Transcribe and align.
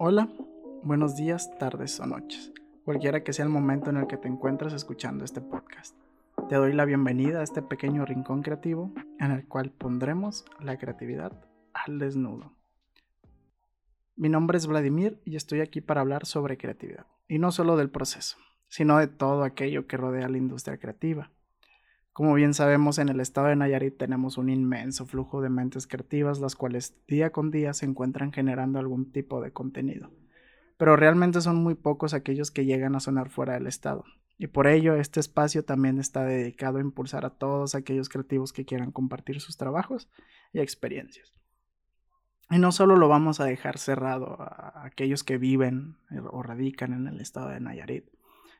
Hola, 0.00 0.28
buenos 0.84 1.16
días, 1.16 1.50
tardes 1.58 1.98
o 1.98 2.06
noches, 2.06 2.52
cualquiera 2.84 3.24
que 3.24 3.32
sea 3.32 3.44
el 3.44 3.50
momento 3.50 3.90
en 3.90 3.96
el 3.96 4.06
que 4.06 4.16
te 4.16 4.28
encuentres 4.28 4.72
escuchando 4.72 5.24
este 5.24 5.40
podcast. 5.40 5.96
Te 6.48 6.54
doy 6.54 6.72
la 6.72 6.84
bienvenida 6.84 7.40
a 7.40 7.42
este 7.42 7.62
pequeño 7.62 8.04
rincón 8.04 8.42
creativo 8.42 8.92
en 9.18 9.32
el 9.32 9.48
cual 9.48 9.72
pondremos 9.72 10.44
la 10.60 10.78
creatividad 10.78 11.32
al 11.74 11.98
desnudo. 11.98 12.52
Mi 14.14 14.28
nombre 14.28 14.58
es 14.58 14.68
Vladimir 14.68 15.20
y 15.24 15.34
estoy 15.34 15.62
aquí 15.62 15.80
para 15.80 16.00
hablar 16.00 16.26
sobre 16.26 16.58
creatividad, 16.58 17.06
y 17.26 17.40
no 17.40 17.50
solo 17.50 17.76
del 17.76 17.90
proceso, 17.90 18.38
sino 18.68 18.98
de 18.98 19.08
todo 19.08 19.42
aquello 19.42 19.88
que 19.88 19.96
rodea 19.96 20.28
la 20.28 20.38
industria 20.38 20.78
creativa. 20.78 21.32
Como 22.18 22.34
bien 22.34 22.52
sabemos, 22.52 22.98
en 22.98 23.10
el 23.10 23.20
estado 23.20 23.46
de 23.46 23.54
Nayarit 23.54 23.96
tenemos 23.96 24.38
un 24.38 24.48
inmenso 24.48 25.06
flujo 25.06 25.40
de 25.40 25.50
mentes 25.50 25.86
creativas, 25.86 26.40
las 26.40 26.56
cuales 26.56 26.96
día 27.06 27.30
con 27.30 27.52
día 27.52 27.72
se 27.74 27.86
encuentran 27.86 28.32
generando 28.32 28.80
algún 28.80 29.12
tipo 29.12 29.40
de 29.40 29.52
contenido. 29.52 30.10
Pero 30.78 30.96
realmente 30.96 31.40
son 31.40 31.62
muy 31.62 31.76
pocos 31.76 32.14
aquellos 32.14 32.50
que 32.50 32.64
llegan 32.64 32.96
a 32.96 32.98
sonar 32.98 33.30
fuera 33.30 33.54
del 33.54 33.68
estado. 33.68 34.02
Y 34.36 34.48
por 34.48 34.66
ello, 34.66 34.96
este 34.96 35.20
espacio 35.20 35.64
también 35.64 36.00
está 36.00 36.24
dedicado 36.24 36.78
a 36.78 36.80
impulsar 36.80 37.24
a 37.24 37.38
todos 37.38 37.76
aquellos 37.76 38.08
creativos 38.08 38.52
que 38.52 38.64
quieran 38.64 38.90
compartir 38.90 39.40
sus 39.40 39.56
trabajos 39.56 40.10
y 40.52 40.58
experiencias. 40.58 41.32
Y 42.50 42.58
no 42.58 42.72
solo 42.72 42.96
lo 42.96 43.06
vamos 43.06 43.38
a 43.38 43.44
dejar 43.44 43.78
cerrado 43.78 44.42
a 44.42 44.84
aquellos 44.84 45.22
que 45.22 45.38
viven 45.38 45.98
o 46.32 46.42
radican 46.42 46.94
en 46.94 47.06
el 47.06 47.20
estado 47.20 47.50
de 47.50 47.60
Nayarit, 47.60 48.06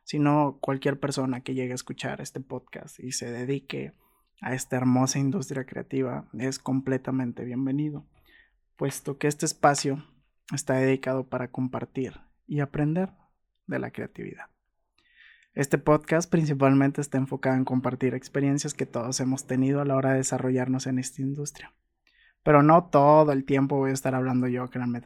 sino 0.09 0.57
cualquier 0.63 0.99
persona 0.99 1.43
que 1.43 1.53
llegue 1.53 1.73
a 1.73 1.75
escuchar 1.75 2.23
este 2.23 2.41
podcast 2.41 2.99
y 2.99 3.13
se 3.13 3.31
dedique 3.31 3.93
a 4.41 4.55
esta 4.55 4.77
hermosa 4.77 5.19
industria 5.19 5.67
creativa 5.67 6.27
es 6.33 6.59
completamente 6.59 7.45
bienvenido, 7.45 8.07
puesto 8.77 9.19
que 9.19 9.27
este 9.27 9.45
espacio 9.45 10.03
está 10.51 10.77
dedicado 10.77 11.29
para 11.29 11.51
compartir 11.51 12.15
y 12.47 12.61
aprender 12.61 13.11
de 13.67 13.81
la 13.81 13.91
creatividad. 13.91 14.47
Este 15.53 15.77
podcast 15.77 16.31
principalmente 16.31 17.03
está 17.03 17.19
enfocado 17.19 17.57
en 17.57 17.67
compartir 17.67 18.15
experiencias 18.15 18.73
que 18.73 18.87
todos 18.87 19.21
hemos 19.21 19.47
tenido 19.47 19.83
a 19.83 19.85
la 19.85 19.95
hora 19.95 20.13
de 20.13 20.19
desarrollarnos 20.19 20.87
en 20.87 20.99
esta 20.99 21.21
industria. 21.21 21.75
Pero 22.49 22.63
no 22.63 22.85
todo 22.85 23.33
el 23.33 23.45
tiempo 23.45 23.77
voy 23.77 23.91
a 23.91 23.93
estar 23.93 24.15
hablando 24.15 24.49
yo, 24.49 24.71
créanme. 24.71 25.03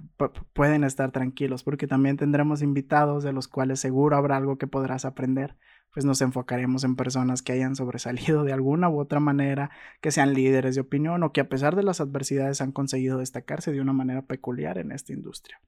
pueden 0.53 0.85
estar 0.85 1.11
tranquilos 1.11 1.65
porque 1.65 1.89
también 1.89 2.17
tendremos 2.17 2.63
invitados 2.63 3.25
de 3.25 3.33
los 3.33 3.49
cuales 3.49 3.81
seguro 3.81 4.17
habrá 4.17 4.37
algo 4.37 4.59
que 4.59 4.69
podrás 4.69 5.05
aprender. 5.05 5.57
Pues 5.93 6.07
nos 6.07 6.23
enfocaremos 6.23 6.85
en 6.85 6.95
personas 6.95 7.43
que 7.43 7.51
hayan 7.51 7.75
sobresalido 7.75 8.45
de 8.45 8.53
alguna 8.53 8.89
u 8.89 9.01
otra 9.01 9.19
manera, 9.19 9.73
que 10.01 10.13
sean 10.13 10.35
líderes 10.35 10.77
de 10.77 10.83
opinión 10.83 11.25
o 11.25 11.33
que 11.33 11.41
a 11.41 11.49
pesar 11.49 11.75
de 11.75 11.83
las 11.83 12.01
adversidades 12.01 12.61
han 12.61 12.71
conseguido 12.71 13.19
destacarse 13.19 13.73
de 13.73 13.81
una 13.81 13.93
manera 13.93 14.23
peculiar 14.23 14.79
en 14.79 14.93
esta 14.93 15.13
industria. 15.13 15.61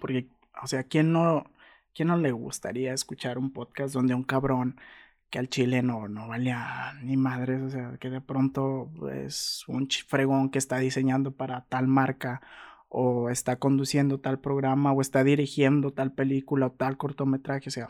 Porque, 0.00 0.30
o 0.60 0.66
sea, 0.66 0.82
¿quién 0.82 1.12
no, 1.12 1.44
quién 1.94 2.08
no 2.08 2.16
le 2.16 2.32
gustaría 2.32 2.92
escuchar 2.92 3.38
un 3.38 3.52
podcast 3.52 3.94
donde 3.94 4.14
un 4.14 4.24
cabrón 4.24 4.80
que 5.30 5.38
al 5.38 5.48
chile 5.48 5.82
no, 5.82 6.08
no 6.08 6.28
valía 6.28 6.94
ni 7.02 7.16
madres, 7.16 7.62
o 7.62 7.70
sea, 7.70 7.96
que 7.98 8.10
de 8.10 8.20
pronto 8.20 8.90
es 9.12 9.64
un 9.68 9.88
fregón 10.06 10.50
que 10.50 10.58
está 10.58 10.78
diseñando 10.78 11.32
para 11.32 11.62
tal 11.66 11.88
marca 11.88 12.40
o 12.88 13.30
está 13.30 13.56
conduciendo 13.56 14.20
tal 14.20 14.38
programa 14.40 14.92
o 14.92 15.00
está 15.00 15.24
dirigiendo 15.24 15.92
tal 15.92 16.12
película 16.12 16.66
o 16.66 16.72
tal 16.72 16.96
cortometraje, 16.96 17.68
o 17.68 17.72
sea, 17.72 17.88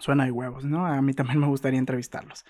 suena 0.00 0.24
de 0.24 0.32
huevos, 0.32 0.64
¿no? 0.64 0.86
A 0.86 1.00
mí 1.02 1.14
también 1.14 1.38
me 1.38 1.46
gustaría 1.46 1.78
entrevistarlos. 1.78 2.44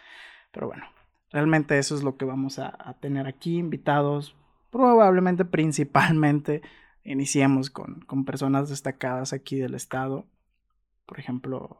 Pero 0.53 0.69
bueno, 0.69 0.85
realmente 1.31 1.79
eso 1.79 1.95
es 1.95 2.03
lo 2.03 2.17
que 2.17 2.25
vamos 2.25 2.59
a, 2.59 2.75
a 2.79 2.95
tener 2.95 3.27
aquí, 3.27 3.59
invitados, 3.59 4.35
probablemente 4.71 5.45
principalmente 5.45 6.63
iniciemos 7.05 7.71
con, 7.71 8.01
con 8.03 8.25
personas 8.25 8.69
destacadas 8.69 9.33
aquí 9.33 9.57
del 9.57 9.75
estado, 9.75 10.27
por 11.07 11.19
ejemplo, 11.19 11.79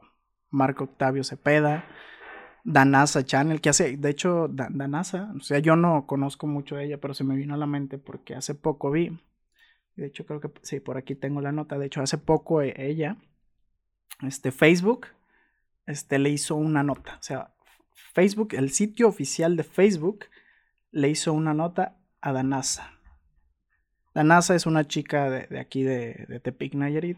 Marco 0.51 0.83
Octavio 0.83 1.23
Cepeda, 1.23 1.85
Danasa 2.63 3.25
Channel, 3.25 3.61
que 3.61 3.69
hace, 3.69 3.97
de 3.97 4.09
hecho, 4.09 4.47
Danasa, 4.47 5.33
o 5.35 5.39
sea, 5.39 5.59
yo 5.59 5.75
no 5.75 6.05
conozco 6.05 6.45
mucho 6.45 6.75
de 6.75 6.85
ella, 6.85 6.99
pero 6.99 7.13
se 7.13 7.23
me 7.23 7.35
vino 7.35 7.55
a 7.55 7.57
la 7.57 7.65
mente 7.65 7.97
porque 7.97 8.35
hace 8.35 8.53
poco 8.53 8.91
vi, 8.91 9.17
de 9.95 10.05
hecho 10.05 10.25
creo 10.25 10.39
que 10.39 10.51
sí, 10.61 10.79
por 10.79 10.97
aquí 10.97 11.15
tengo 11.15 11.41
la 11.41 11.51
nota, 11.51 11.79
de 11.79 11.87
hecho 11.87 12.01
hace 12.01 12.17
poco 12.17 12.61
e, 12.61 12.73
ella, 12.77 13.17
este 14.21 14.51
Facebook, 14.51 15.07
este 15.87 16.19
le 16.19 16.29
hizo 16.29 16.55
una 16.55 16.83
nota, 16.83 17.17
o 17.19 17.23
sea, 17.23 17.53
Facebook, 18.13 18.53
el 18.53 18.69
sitio 18.71 19.07
oficial 19.07 19.55
de 19.55 19.63
Facebook 19.63 20.25
le 20.91 21.09
hizo 21.09 21.33
una 21.33 21.53
nota 21.53 21.97
a 22.19 22.33
Danasa. 22.33 22.99
Danasa 24.13 24.55
es 24.55 24.65
una 24.65 24.85
chica 24.85 25.29
de, 25.29 25.59
aquí 25.59 25.83
de, 25.83 26.25
de 26.27 26.39
Tepic 26.41 26.73
Nayarit 26.73 27.17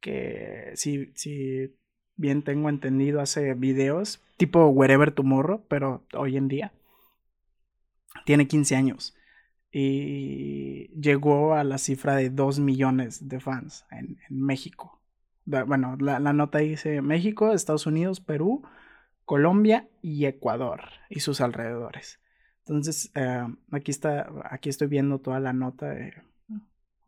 que 0.00 0.72
si, 0.74 1.12
si 1.14 1.76
bien 2.20 2.42
tengo 2.42 2.68
entendido, 2.68 3.20
hace 3.20 3.54
videos 3.54 4.20
tipo 4.36 4.68
Wherever 4.68 5.10
Tomorrow, 5.10 5.64
pero 5.68 6.04
hoy 6.14 6.36
en 6.36 6.48
día. 6.48 6.72
Tiene 8.24 8.46
15 8.46 8.76
años 8.76 9.16
y 9.72 10.88
llegó 11.00 11.54
a 11.54 11.64
la 11.64 11.78
cifra 11.78 12.16
de 12.16 12.28
2 12.28 12.58
millones 12.58 13.28
de 13.28 13.40
fans 13.40 13.86
en, 13.90 14.18
México. 14.28 15.00
Bueno, 15.44 15.96
la, 15.98 16.18
nota 16.20 16.58
dice 16.58 17.00
México, 17.02 17.52
Estados 17.52 17.86
Unidos, 17.86 18.20
Perú, 18.20 18.62
Colombia 19.24 19.88
y 20.02 20.26
Ecuador 20.26 20.82
y 21.08 21.20
sus 21.20 21.40
alrededores. 21.40 22.20
Entonces, 22.60 23.10
eh, 23.14 23.46
aquí 23.70 23.90
está, 23.90 24.28
aquí 24.44 24.68
estoy 24.68 24.88
viendo 24.88 25.20
toda 25.20 25.40
la 25.40 25.52
nota. 25.52 25.94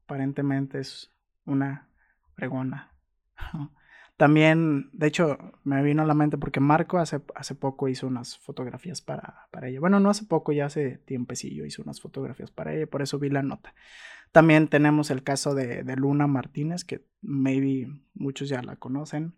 aparentemente 0.05 0.81
es 0.81 1.11
una 1.44 1.89
pregona. 2.34 2.93
También, 4.22 4.88
de 4.93 5.09
hecho, 5.09 5.37
me 5.65 5.83
vino 5.83 6.00
a 6.00 6.06
la 6.06 6.15
mente 6.15 6.38
porque 6.38 6.60
Marco 6.60 6.99
hace, 6.99 7.21
hace 7.34 7.56
poco 7.56 7.88
hizo 7.88 8.06
unas 8.06 8.38
fotografías 8.38 9.03
para, 9.03 9.49
para 9.50 9.66
ella. 9.66 9.81
Bueno, 9.81 9.99
no 9.99 10.10
hace 10.10 10.25
poco, 10.25 10.53
ya 10.53 10.66
hace 10.66 10.99
tiempecillo 10.99 11.66
hizo 11.66 11.83
unas 11.83 12.00
fotografías 12.00 12.53
para 12.53 12.72
ella, 12.72 12.87
por 12.87 13.03
eso 13.03 13.19
vi 13.19 13.31
la 13.31 13.43
nota. 13.43 13.75
También 14.31 14.69
tenemos 14.69 15.11
el 15.11 15.25
caso 15.25 15.56
de, 15.56 15.82
Luna 15.97 16.28
Martínez, 16.28 16.84
que 16.84 17.05
maybe 17.21 17.88
muchos 18.15 18.49
ya 18.49 18.62
la 18.62 18.77
conocen, 18.77 19.34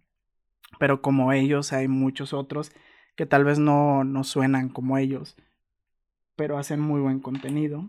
pero 0.78 1.00
como 1.00 1.32
ellos 1.32 1.72
hay 1.72 1.88
muchos 1.88 2.34
otros 2.34 2.70
que 3.16 3.24
tal 3.24 3.42
vez 3.42 3.58
no, 3.58 4.04
no 4.04 4.22
suenan 4.22 4.68
como 4.68 4.98
ellos, 4.98 5.34
pero 6.36 6.58
hacen 6.58 6.80
muy 6.80 7.00
buen 7.00 7.20
contenido. 7.20 7.88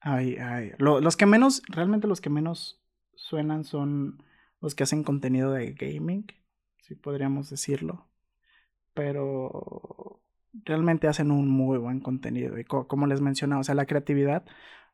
Hay, 0.00 0.36
hay. 0.36 0.72
los 0.76 1.16
que 1.16 1.24
menos, 1.24 1.62
realmente 1.68 2.06
los 2.06 2.20
que 2.20 2.28
menos 2.28 2.82
suenan 3.14 3.64
son 3.64 4.22
los 4.60 4.74
que 4.74 4.82
hacen 4.82 5.04
contenido 5.04 5.52
de 5.52 5.72
gaming, 5.72 6.26
si 6.80 6.94
podríamos 6.94 7.50
decirlo. 7.50 8.06
Pero 8.94 10.20
realmente 10.64 11.08
hacen 11.08 11.30
un 11.30 11.48
muy 11.48 11.78
buen 11.78 12.00
contenido. 12.00 12.58
Y 12.58 12.64
como 12.64 13.06
les 13.06 13.20
mencionaba, 13.20 13.60
o 13.60 13.64
sea, 13.64 13.74
la 13.74 13.86
creatividad 13.86 14.44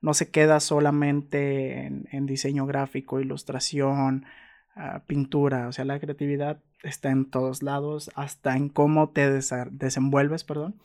no 0.00 0.12
se 0.14 0.30
queda 0.30 0.60
solamente 0.60 1.86
en, 1.86 2.26
diseño 2.26 2.66
gráfico, 2.66 3.20
ilustración, 3.20 4.26
ah, 4.74 5.04
pintura. 5.06 5.68
O 5.68 5.72
sea, 5.72 5.84
la 5.84 5.98
creatividad 5.98 6.62
está 6.82 7.10
en 7.10 7.30
todos 7.30 7.62
lados, 7.62 8.10
hasta 8.14 8.56
en 8.56 8.68
cómo 8.68 9.10
te 9.10 9.30
desenvuelves, 9.30 10.44
perdón. 10.44 10.80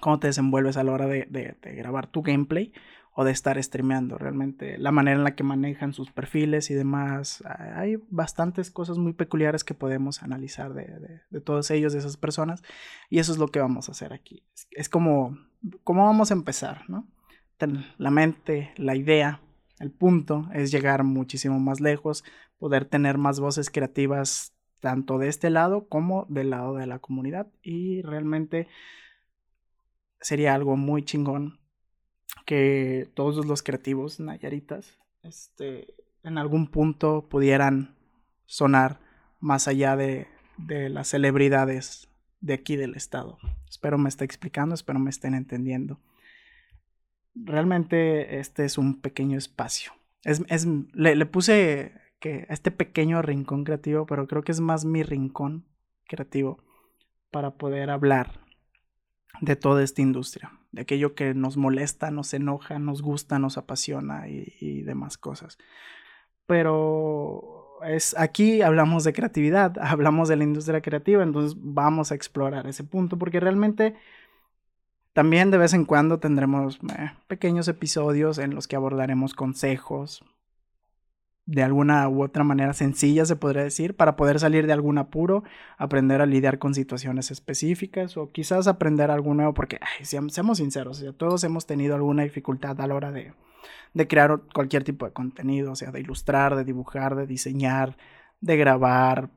Cómo 0.00 0.18
te 0.18 0.28
desenvuelves 0.28 0.78
a 0.78 0.84
la 0.84 0.92
hora 0.92 1.06
de 1.06 1.58
grabar 1.62 2.06
tu 2.06 2.22
gameplay 2.22 2.72
o 3.14 3.24
de 3.24 3.32
estar 3.32 3.62
streameando. 3.62 4.18
Realmente 4.18 4.78
la 4.78 4.90
manera 4.90 5.18
en 5.18 5.24
la 5.24 5.34
que 5.34 5.44
manejan 5.44 5.92
sus 5.92 6.10
perfiles 6.10 6.70
y 6.70 6.74
demás. 6.74 7.44
Hay 7.74 7.96
bastantes 8.08 8.70
cosas 8.70 8.98
muy 8.98 9.12
peculiares 9.12 9.64
que 9.64 9.74
podemos 9.74 10.22
analizar 10.22 10.72
de, 10.72 11.20
todos 11.40 11.70
ellos, 11.70 11.92
de 11.92 11.98
esas 11.98 12.16
personas. 12.16 12.62
Y 13.10 13.18
eso 13.18 13.32
es 13.32 13.38
lo 13.38 13.48
que 13.48 13.60
vamos 13.60 13.88
a 13.88 13.92
hacer 13.92 14.12
aquí. 14.12 14.42
Es, 14.70 14.88
como, 14.88 15.38
¿cómo 15.84 16.04
vamos 16.04 16.30
a 16.30 16.34
empezar? 16.34 16.88
¿no? 16.88 17.06
La 17.98 18.10
mente, 18.10 18.72
la 18.76 18.96
idea, 18.96 19.40
el 19.78 19.90
punto 19.90 20.48
es 20.54 20.72
llegar 20.72 21.04
muchísimo 21.04 21.60
más 21.60 21.80
lejos, 21.80 22.24
poder 22.58 22.86
tener 22.86 23.18
más 23.18 23.40
voces 23.40 23.70
creativas 23.70 24.54
tanto 24.80 25.18
de 25.18 25.28
este 25.28 25.48
lado 25.50 25.86
como 25.86 26.26
del 26.28 26.50
lado 26.50 26.74
de 26.74 26.86
la 26.86 26.98
comunidad. 26.98 27.46
Y 27.62 28.00
realmente 28.02 28.68
sería 30.20 30.54
algo 30.54 30.76
muy 30.76 31.04
chingón 31.04 31.61
que 32.46 33.10
todos 33.14 33.46
los 33.46 33.62
creativos 33.62 34.20
nayaritas 34.20 34.98
este, 35.22 35.94
en 36.22 36.38
algún 36.38 36.68
punto 36.68 37.28
pudieran 37.28 37.96
sonar 38.46 39.00
más 39.40 39.68
allá 39.68 39.96
de, 39.96 40.28
de 40.58 40.88
las 40.88 41.08
celebridades 41.08 42.08
de 42.40 42.54
aquí 42.54 42.76
del 42.76 42.94
estado. 42.94 43.38
Espero 43.68 43.98
me 43.98 44.08
esté 44.08 44.24
explicando, 44.24 44.74
espero 44.74 44.98
me 44.98 45.10
estén 45.10 45.34
entendiendo. 45.34 46.00
Realmente 47.34 48.38
este 48.40 48.64
es 48.64 48.78
un 48.78 49.00
pequeño 49.00 49.38
espacio. 49.38 49.92
Es, 50.24 50.42
es, 50.48 50.66
le, 50.92 51.16
le 51.16 51.26
puse 51.26 51.92
que 52.20 52.46
este 52.50 52.70
pequeño 52.70 53.22
rincón 53.22 53.64
creativo, 53.64 54.06
pero 54.06 54.26
creo 54.26 54.42
que 54.42 54.52
es 54.52 54.60
más 54.60 54.84
mi 54.84 55.02
rincón 55.02 55.66
creativo 56.06 56.62
para 57.30 57.56
poder 57.56 57.90
hablar 57.90 58.40
de 59.40 59.56
toda 59.56 59.82
esta 59.82 60.02
industria, 60.02 60.52
de 60.72 60.82
aquello 60.82 61.14
que 61.14 61.34
nos 61.34 61.56
molesta, 61.56 62.10
nos 62.10 62.34
enoja, 62.34 62.78
nos 62.78 63.02
gusta, 63.02 63.38
nos 63.38 63.58
apasiona 63.58 64.28
y, 64.28 64.82
demás 64.82 65.18
cosas. 65.18 65.58
pero 66.46 67.78
es 67.86 68.16
aquí 68.18 68.62
hablamos 68.62 69.04
de 69.04 69.12
creatividad, 69.12 69.76
hablamos 69.80 70.28
de 70.28 70.36
la 70.36 70.44
industria 70.44 70.80
creativa, 70.80 71.22
entonces 71.22 71.56
vamos 71.60 72.12
a 72.12 72.14
explorar 72.14 72.66
ese 72.66 72.84
punto 72.84 73.18
porque 73.18 73.40
realmente 73.40 73.94
también 75.12 75.50
de 75.50 75.58
vez 75.58 75.74
en 75.74 75.84
cuando 75.84 76.18
tendremos 76.18 76.78
eh, 76.98 77.12
pequeños 77.26 77.68
episodios 77.68 78.38
en 78.38 78.54
los 78.54 78.66
que 78.66 78.76
abordaremos 78.76 79.34
consejos, 79.34 80.24
de 81.44 81.62
alguna 81.62 82.08
u 82.08 82.22
otra 82.22 82.44
manera 82.44 82.72
sencilla, 82.72 83.24
se 83.24 83.36
podría 83.36 83.64
decir, 83.64 83.96
para 83.96 84.16
poder 84.16 84.38
salir 84.38 84.66
de 84.66 84.72
algún 84.72 84.98
apuro, 84.98 85.42
aprender 85.76 86.20
a 86.20 86.26
lidiar 86.26 86.58
con 86.58 86.74
situaciones 86.74 87.30
específicas 87.30 88.16
o 88.16 88.30
quizás 88.30 88.68
aprender 88.68 89.10
algo 89.10 89.34
nuevo, 89.34 89.52
porque 89.52 89.80
seamos 90.02 90.58
sinceros, 90.58 91.04
todos 91.16 91.42
hemos 91.44 91.66
tenido 91.66 91.94
alguna 91.94 92.22
dificultad 92.22 92.80
a 92.80 92.86
la 92.86 92.94
hora 92.94 93.10
de, 93.10 93.32
de 93.94 94.08
crear 94.08 94.42
cualquier 94.54 94.84
tipo 94.84 95.04
de 95.04 95.12
contenido, 95.12 95.72
o 95.72 95.76
sea, 95.76 95.90
de 95.90 96.00
ilustrar, 96.00 96.54
de 96.54 96.64
dibujar, 96.64 97.16
de 97.16 97.26
diseñar, 97.26 97.96
de 98.40 98.56
grabar. 98.56 99.30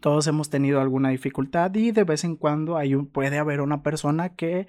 Todos 0.00 0.26
hemos 0.26 0.50
tenido 0.50 0.80
alguna 0.80 1.10
dificultad 1.10 1.72
y 1.76 1.92
de 1.92 2.02
vez 2.02 2.24
en 2.24 2.34
cuando 2.34 2.76
hay 2.76 2.96
puede 2.96 3.38
haber 3.38 3.60
una 3.60 3.84
persona 3.84 4.30
que 4.30 4.66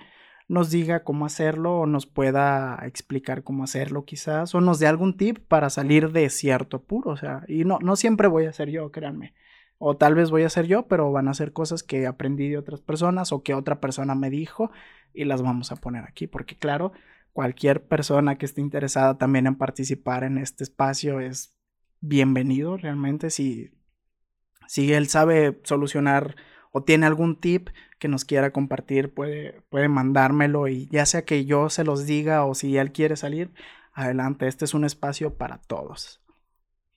nos 0.48 0.72
diga 0.72 1.04
cómo 1.04 1.26
hacerlo 1.26 1.80
o 1.80 1.86
nos 1.86 2.06
pueda 2.06 2.80
explicar 2.86 3.44
cómo 3.44 3.64
hacerlo 3.64 4.06
quizás 4.06 4.56
o 4.56 4.62
nos 4.62 4.80
dé 4.80 4.88
algún 4.88 5.18
tip 5.18 5.40
para 5.48 5.70
salir 5.70 6.12
de 6.12 6.30
cierto 6.30 6.78
apuro, 6.78 7.12
o 7.12 7.18
sea, 7.18 7.44
y 7.48 7.66
no, 7.66 7.80
no 7.82 7.96
siempre 7.96 8.28
voy 8.28 8.46
a 8.46 8.54
ser 8.54 8.70
yo, 8.70 8.92
créanme. 8.92 9.34
O 9.80 9.96
tal 9.96 10.16
vez 10.16 10.32
voy 10.32 10.44
a 10.44 10.50
ser 10.50 10.66
yo, 10.66 10.88
pero 10.88 11.12
van 11.12 11.28
a 11.28 11.34
ser 11.34 11.54
cosas 11.54 11.84
que 11.84 12.08
aprendí 12.08 12.50
de 12.50 12.58
otras 12.58 12.82
personas 12.82 13.32
o 13.32 13.44
que 13.44 13.54
otra 13.54 13.80
persona 13.80 14.16
me 14.16 14.30
dijo 14.30 14.72
y 15.14 15.26
las 15.26 15.42
vamos 15.42 15.72
a 15.72 15.76
poner 15.76 16.04
aquí, 16.06 16.28
porque 16.28 16.58
claro, 16.58 16.94
cualquier 17.34 17.86
persona 17.86 18.38
que 18.38 18.46
esté 18.46 18.62
interesada 18.62 19.18
también 19.18 19.46
en 19.46 19.56
participar 19.56 20.24
en 20.24 20.40
este 20.40 20.64
espacio 20.64 21.20
es 21.20 21.56
bienvenido 22.00 22.78
realmente 22.78 23.30
si, 23.30 23.72
si 24.68 24.94
él 24.94 25.08
sabe 25.08 25.60
solucionar 25.64 26.36
o 26.72 26.84
tiene 26.84 27.06
algún 27.06 27.40
tip 27.40 27.70
que 28.00 28.08
nos 28.08 28.26
quiera 28.26 28.52
compartir, 28.52 29.14
puede, 29.14 29.62
puede 29.70 29.90
mandármelo 29.90 30.68
y 30.68 30.88
ya 30.88 31.06
sea 31.06 31.26
que 31.26 31.46
yo 31.46 31.70
se 31.70 31.84
los 31.84 32.06
diga 32.06 32.46
o 32.46 32.54
si 32.56 32.78
él 32.78 32.92
quiere 32.92 33.16
salir, 33.16 33.52
adelante, 33.94 34.48
este 34.48 34.66
es 34.66 34.74
un 34.74 34.86
espacio 34.86 35.36
para 35.36 35.58
todos. 35.58 36.22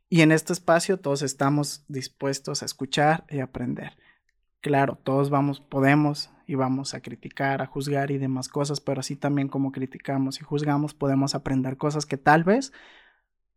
Y 0.08 0.22
en 0.22 0.32
este 0.32 0.52
espacio 0.52 0.98
todos 0.98 1.22
estamos 1.22 1.84
dispuestos 1.88 2.62
a 2.62 2.66
escuchar 2.66 3.24
y 3.30 3.40
aprender. 3.40 3.96
Claro, 4.60 4.98
todos 5.02 5.30
vamos, 5.30 5.60
podemos 5.60 6.30
y 6.46 6.56
vamos 6.56 6.94
a 6.94 7.00
criticar, 7.00 7.62
a 7.62 7.66
juzgar 7.66 8.10
y 8.10 8.18
demás 8.18 8.48
cosas, 8.48 8.80
pero 8.80 9.00
así 9.00 9.16
también 9.16 9.48
como 9.48 9.72
criticamos 9.72 10.40
y 10.40 10.44
juzgamos, 10.44 10.94
podemos 10.94 11.34
aprender 11.34 11.76
cosas 11.76 12.06
que 12.06 12.16
tal 12.16 12.44
vez 12.44 12.72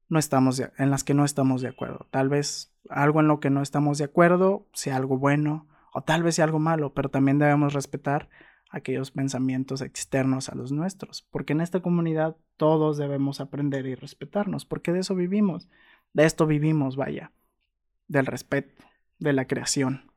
no 0.09 0.19
estamos 0.19 0.61
en 0.77 0.91
las 0.91 1.03
que 1.03 1.15
no 1.15 1.25
estamos 1.25 1.61
de 1.61 1.69
acuerdo. 1.69 2.07
Tal 2.11 2.29
vez 2.29 2.71
algo 2.89 3.19
en 3.19 3.27
lo 3.27 3.39
que 3.39 3.49
no 3.49 3.61
estamos 3.61 3.97
de 3.97 4.05
acuerdo 4.05 4.67
sea 4.73 4.95
algo 4.95 5.17
bueno 5.17 5.67
o 5.93 6.01
tal 6.03 6.23
vez 6.23 6.35
sea 6.35 6.45
algo 6.45 6.59
malo, 6.59 6.93
pero 6.93 7.09
también 7.09 7.39
debemos 7.39 7.73
respetar 7.73 8.29
aquellos 8.69 9.11
pensamientos 9.11 9.81
externos 9.81 10.49
a 10.49 10.55
los 10.55 10.71
nuestros, 10.71 11.21
porque 11.21 11.53
en 11.53 11.61
esta 11.61 11.81
comunidad 11.81 12.35
todos 12.57 12.97
debemos 12.97 13.39
aprender 13.39 13.85
y 13.85 13.93
respetarnos, 13.93 14.65
porque 14.65 14.91
de 14.91 14.99
eso 14.99 15.15
vivimos, 15.15 15.69
de 16.13 16.25
esto 16.25 16.47
vivimos, 16.47 16.95
vaya, 16.95 17.31
del 18.07 18.25
respeto, 18.25 18.83
de 19.19 19.33
la 19.33 19.45
creación. 19.45 20.11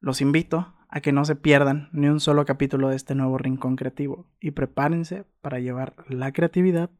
Los 0.00 0.20
invito 0.20 0.74
a 0.88 1.00
que 1.00 1.10
no 1.10 1.24
se 1.24 1.34
pierdan 1.34 1.88
ni 1.92 2.06
un 2.06 2.20
solo 2.20 2.44
capítulo 2.44 2.88
de 2.88 2.96
este 2.96 3.16
nuevo 3.16 3.36
rincón 3.38 3.74
creativo 3.74 4.26
y 4.40 4.52
prepárense 4.52 5.24
para 5.40 5.58
llevar 5.58 5.96
la 6.08 6.32
creatividad 6.32 6.90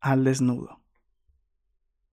al 0.00 0.24
desnudo. 0.24 0.80